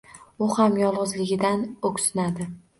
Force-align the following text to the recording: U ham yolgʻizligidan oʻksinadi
U 0.45 0.47
ham 0.53 0.79
yolgʻizligidan 0.85 1.63
oʻksinadi 1.93 2.53